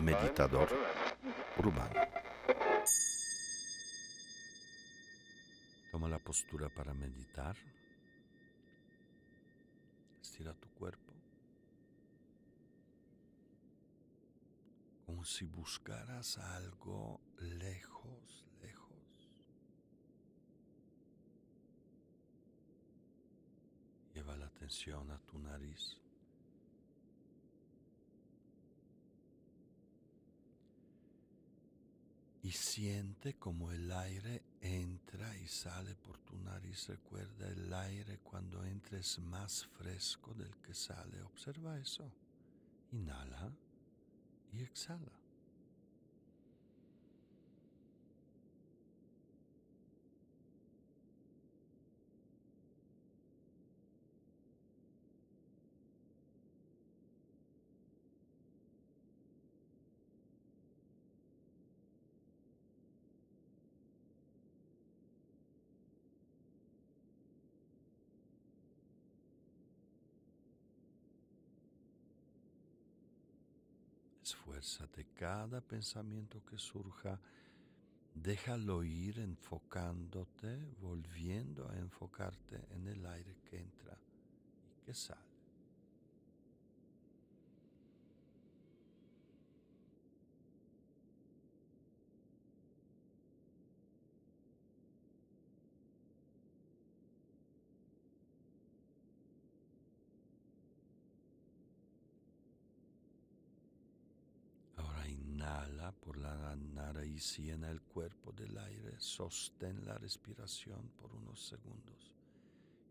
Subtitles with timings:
[0.00, 0.68] Meditador
[1.58, 2.00] urbano.
[5.90, 7.56] Toma la postura para meditar.
[10.22, 11.12] Estira tu cuerpo.
[15.04, 19.30] Como si buscaras algo lejos, lejos.
[24.14, 26.07] Lleva la atención a tu nariz.
[32.48, 36.88] Y siente como el aire entra y sale por tu nariz.
[36.88, 41.20] Recuerda el aire cuando entres más fresco del que sale.
[41.20, 42.10] Observa eso.
[42.92, 43.52] Inhala
[44.54, 45.12] y exhala.
[74.28, 77.18] Esfuérzate cada pensamiento que surja,
[78.14, 83.98] déjalo ir enfocándote, volviendo a enfocarte en el aire que entra
[84.68, 85.27] y que sale.
[105.92, 108.94] Por la nariz y llena el cuerpo del aire.
[108.98, 112.14] Sostén la respiración por unos segundos.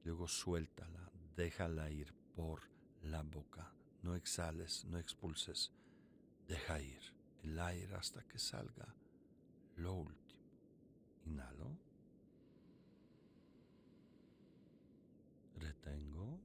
[0.03, 2.61] Luego suéltala, déjala ir por
[3.03, 3.71] la boca.
[4.03, 5.71] No exhales, no expulses.
[6.47, 7.01] Deja ir
[7.43, 8.87] el aire hasta que salga
[9.75, 10.27] lo último.
[11.25, 11.77] Inhalo.
[15.55, 16.39] Retengo.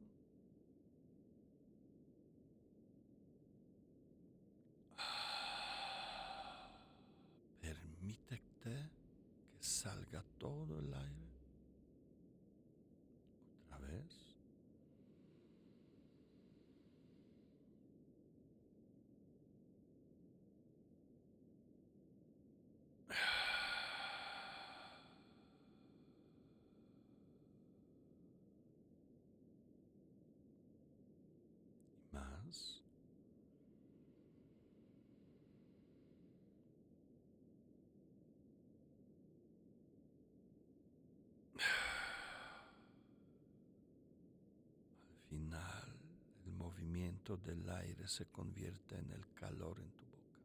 [7.60, 8.42] Permítete
[9.60, 11.32] que salga todo el aire.
[13.66, 14.32] Otra vez.
[32.52, 32.82] Más.
[45.28, 45.98] final
[46.44, 50.38] el movimiento del aire se convierte en el calor en tu boca.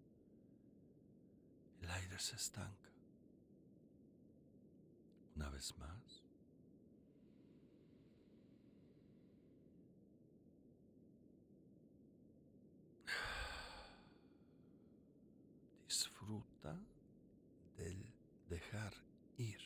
[1.81, 2.90] El aire se estanca.
[5.35, 6.23] Una vez más.
[15.88, 16.75] Disfruta
[17.78, 18.03] del
[18.50, 18.94] dejar
[19.38, 19.61] ir.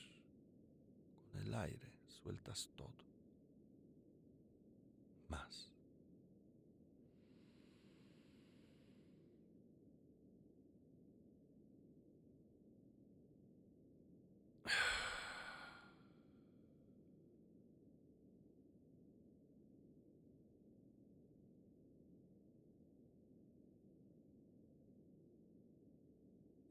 [1.31, 1.91] Con el aire
[2.55, 2.91] sueltas todo
[5.29, 5.67] más.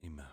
[0.02, 0.30] Y más.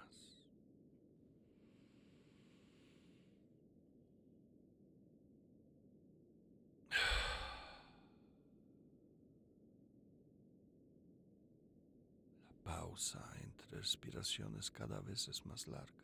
[12.67, 16.03] Pausa entre respiraciones cada vez es más larga.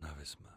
[0.00, 0.54] Una vez más.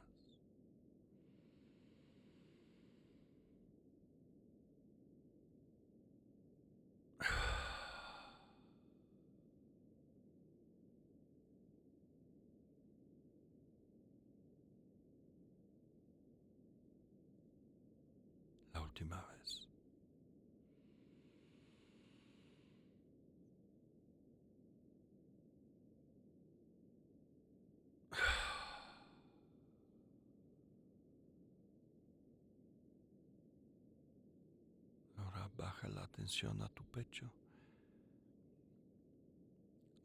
[18.74, 19.69] La última vez.
[36.12, 37.32] atención a tu pecho.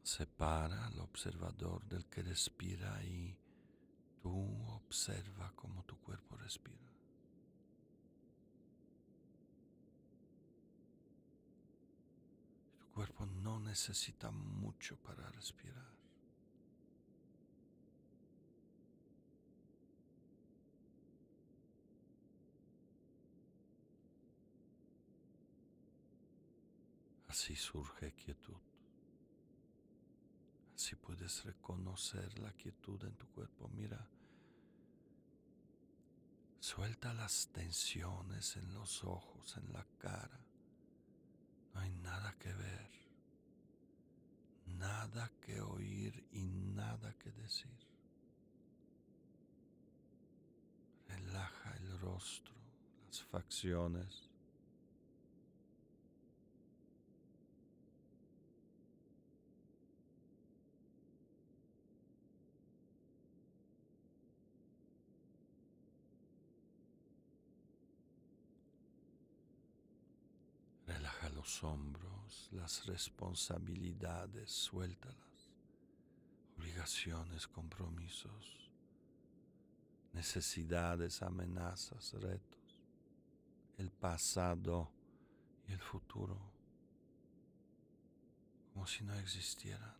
[0.03, 3.35] Separa al observador del que respira y
[4.21, 6.91] tú observa cómo tu cuerpo respira.
[12.79, 16.04] Tu cuerpo no necesita mucho para respirar.
[27.35, 28.61] Así surge quietud.
[30.73, 33.67] Así puedes reconocer la quietud en tu cuerpo.
[33.75, 34.07] Mira,
[36.61, 40.39] suelta las tensiones en los ojos, en la cara.
[41.73, 42.89] No hay nada que ver,
[44.67, 47.77] nada que oír y nada que decir.
[51.09, 52.55] Relaja el rostro,
[53.05, 54.24] las facciones.
[71.45, 75.51] Los hombros, las responsabilidades, suéltalas,
[76.57, 78.71] obligaciones, compromisos,
[80.13, 82.81] necesidades, amenazas, retos,
[83.77, 84.89] el pasado
[85.67, 86.35] y el futuro,
[88.73, 89.93] como si no existieran.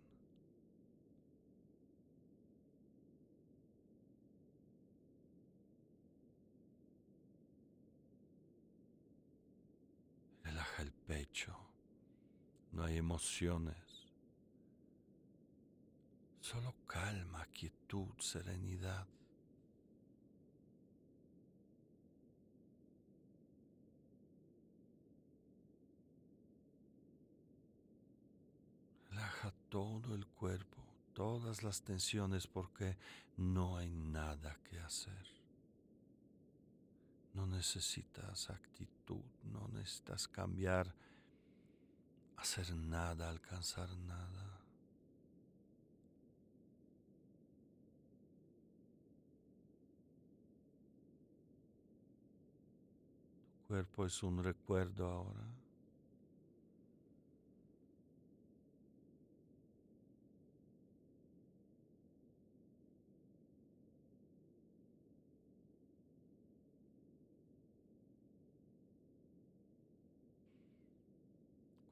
[11.07, 11.55] Pecho,
[12.71, 14.09] no hay emociones,
[16.41, 19.07] solo calma, quietud, serenidad.
[29.09, 32.97] Relaja todo el cuerpo, todas las tensiones porque
[33.37, 35.44] no hay nada que hacer.
[37.35, 40.95] No necesitas actitud, no necesitas cambiar,
[42.37, 44.61] hacer nada, alcanzar nada.
[53.51, 55.64] Tu cuerpo es un recuerdo ahora.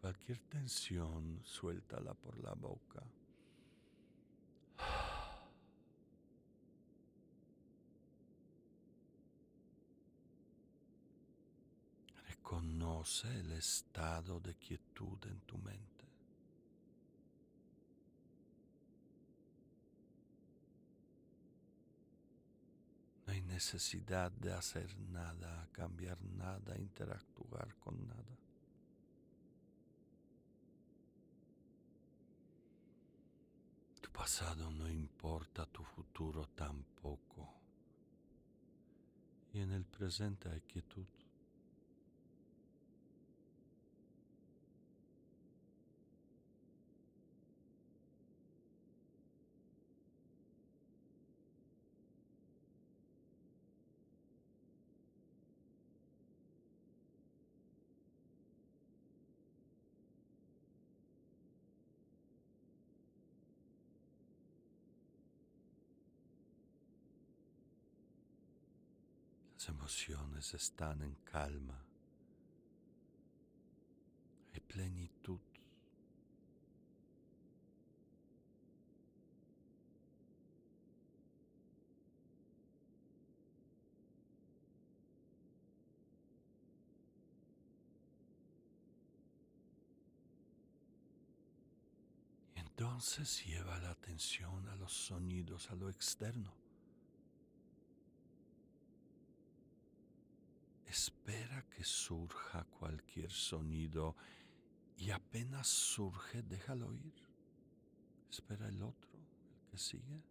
[0.03, 3.01] Cualquier tensión, suéltala por la boca.
[12.27, 16.05] Reconoce el estado de quietud en tu mente.
[23.25, 28.42] No hay necesidad de hacer nada, cambiar nada, interactuar con nada.
[34.13, 37.53] Pasado no importa, tu futuro tampoco.
[39.53, 41.05] Y en el presente hay quietud.
[69.63, 71.81] Las emociones están en calma.
[74.53, 75.39] Hay plenitud.
[92.55, 96.63] Entonces lleva la atención a los sonidos, a lo externo.
[100.93, 104.15] Espera surja cualquier sonido
[104.97, 107.13] y apenas surge, déjalo ir.
[108.29, 110.23] Espera el otro, el que sigue.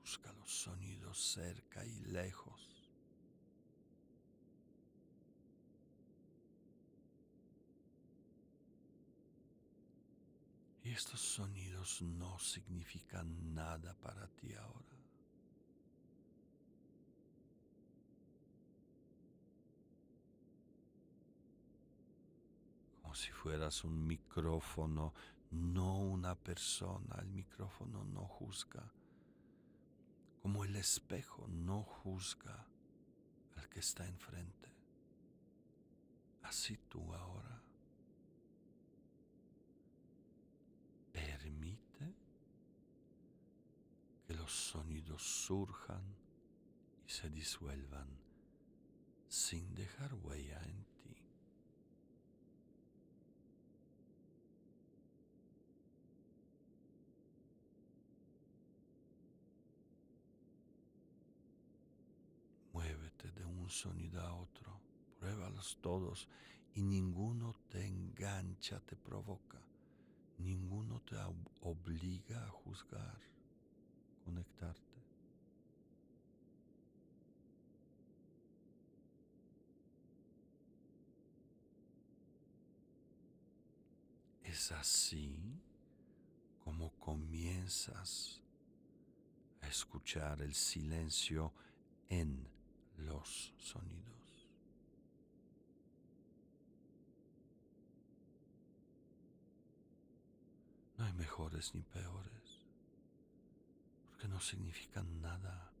[0.00, 2.82] Busca los sonidos cerca y lejos.
[10.84, 14.91] Y estos sonidos no significan nada para ti ahora.
[23.14, 25.12] Si fueras un micrófono,
[25.50, 27.16] no una persona.
[27.20, 28.90] El micrófono no juzga.
[30.40, 32.66] Como el espejo no juzga
[33.56, 34.72] al que está enfrente.
[36.42, 37.62] Así tú ahora
[41.12, 42.16] permite
[44.26, 46.02] que los sonidos surjan
[47.06, 48.08] y se disuelvan
[49.28, 51.21] sin dejar huella en ti.
[63.72, 64.80] Sonido a otro,
[65.18, 66.28] pruébalos todos
[66.74, 69.60] y ninguno te engancha, te provoca,
[70.38, 71.16] ninguno te
[71.62, 73.18] obliga a juzgar,
[74.24, 74.82] conectarte.
[84.44, 85.62] Es así
[86.62, 88.42] como comienzas
[89.62, 91.54] a escuchar el silencio
[92.10, 92.51] en
[92.98, 94.48] los sonidos.
[100.98, 102.66] No hay mejores ni peores,
[104.08, 105.72] porque no significan nada.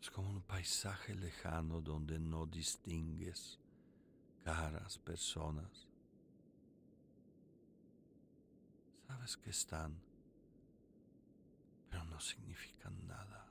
[0.00, 3.58] Es como un paisaje lejano donde no distingues
[4.44, 5.88] caras, personas.
[9.06, 10.00] Sabes que están,
[12.20, 13.46] no significan nada.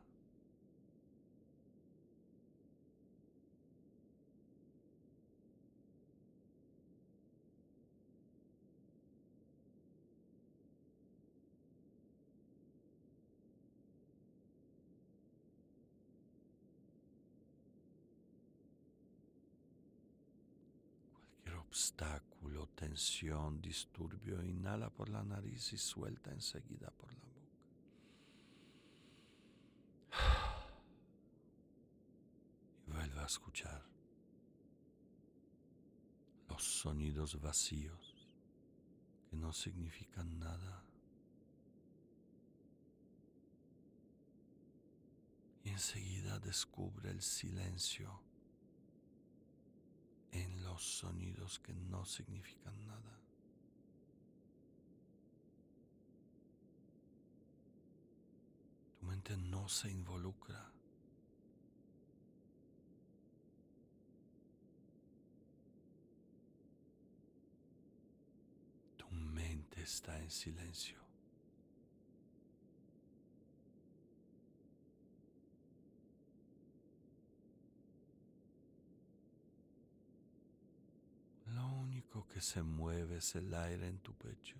[21.69, 27.39] obstáculo, tensión, disturbio, inhala por la nariz y suelta enseguida por la boca.
[32.87, 33.85] Y vuelve a escuchar
[36.47, 38.27] los sonidos vacíos
[39.29, 40.83] que no significan nada.
[45.63, 48.19] Y enseguida descubre el silencio
[50.31, 53.21] en los sonidos que no significan nada.
[58.99, 60.78] Tu mente no se involucra.
[69.81, 70.99] Está en silencio.
[82.29, 84.55] que se mueve es el aire en tu pecho.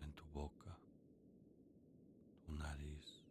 [0.00, 0.76] En tu boca,
[2.44, 3.22] tu nariz.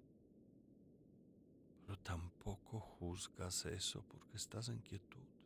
[1.85, 5.40] Pero tampoco juzgas eso porque estás en quietud.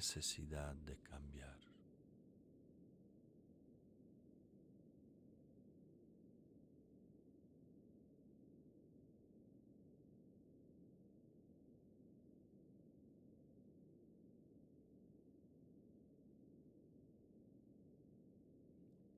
[0.00, 1.58] Necesidad de cambiar.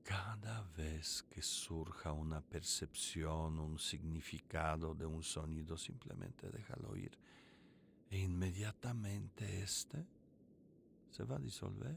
[0.03, 7.17] cada vez que surja una percepción, un significado de un sonido, simplemente déjalo ir.
[8.11, 10.05] E inmediatamente este
[11.13, 11.95] se va a disolver.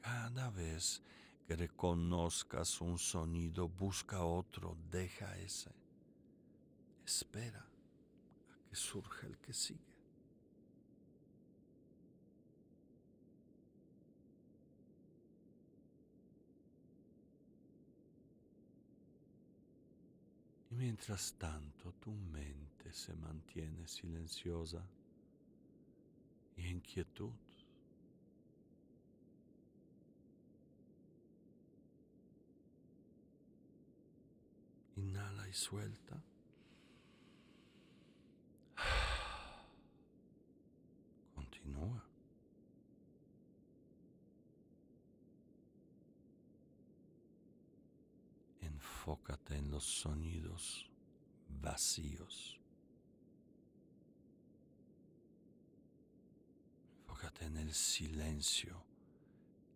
[0.00, 1.02] Cada vez
[1.46, 5.70] que reconozcas un sonido, busca otro, deja ese.
[7.04, 9.91] Espera a que surja el que sigue.
[20.82, 24.84] Mientras tanto tu mente se mantiene silenciosa
[26.56, 27.30] y en quietud.
[34.96, 36.20] Inhala y suelta.
[41.36, 42.11] Continúa.
[49.02, 50.88] Enfócate en los sonidos
[51.60, 52.60] vacíos.
[57.00, 58.80] Enfócate en el silencio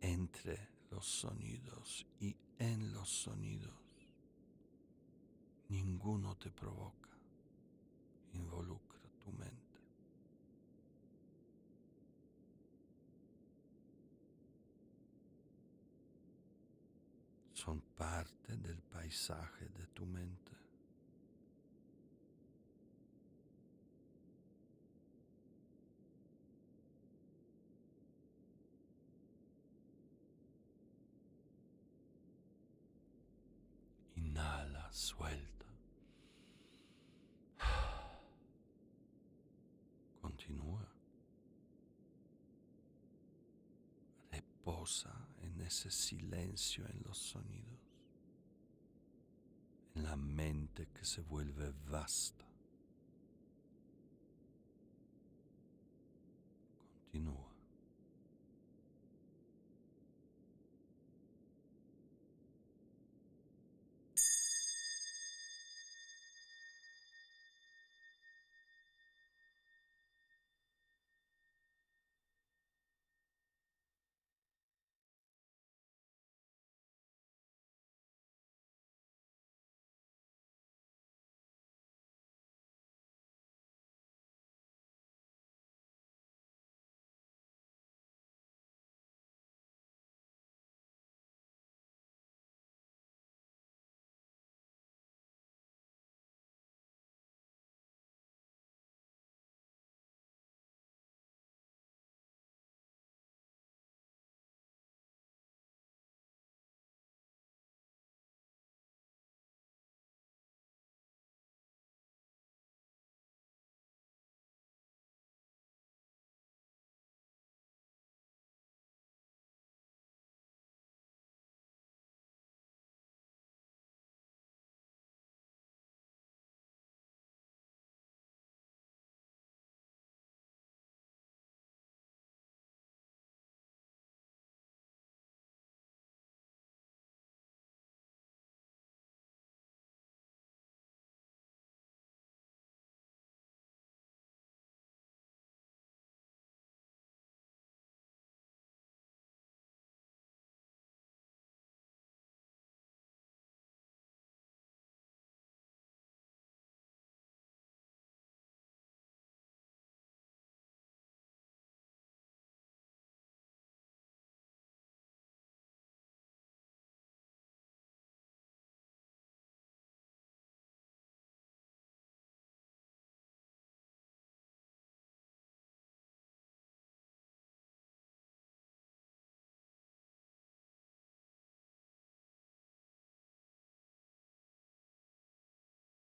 [0.01, 3.75] entre los sonidos y en los sonidos.
[5.71, 7.11] Ninguno te provoca.
[8.33, 9.56] Involucra tu mente.
[17.57, 20.53] Son parte del paisaje de tu mente.
[34.17, 35.67] Inhala, suelta.
[40.21, 40.97] Continúa.
[45.43, 47.81] En ese silencio en los sonidos,
[49.97, 52.47] en la mente que se vuelve vasta.
[57.11, 57.46] Continúa.